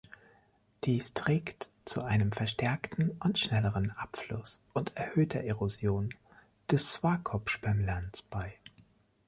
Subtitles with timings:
[0.85, 6.11] Dies trägt zu einem verstärkten und schnelleren Abfluss und erhöhter Erosion
[6.71, 8.51] des Swakop-Schwemmlands bei.